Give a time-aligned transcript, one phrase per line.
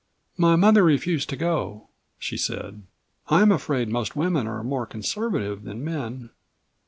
[0.35, 2.81] "My mother refused to go," she said.
[3.27, 3.87] "I'm afraid...
[3.89, 6.31] most women are more conservative than men.